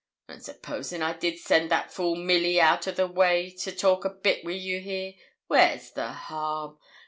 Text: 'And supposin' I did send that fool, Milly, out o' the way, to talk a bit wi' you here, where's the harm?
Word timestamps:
'And 0.27 0.43
supposin' 0.43 1.03
I 1.03 1.13
did 1.15 1.37
send 1.37 1.69
that 1.69 1.93
fool, 1.93 2.15
Milly, 2.15 2.59
out 2.59 2.87
o' 2.87 2.91
the 2.91 3.05
way, 3.05 3.51
to 3.59 3.71
talk 3.71 4.03
a 4.03 4.09
bit 4.09 4.43
wi' 4.43 4.53
you 4.53 4.79
here, 4.79 5.13
where's 5.45 5.91
the 5.91 6.07
harm? 6.11 6.79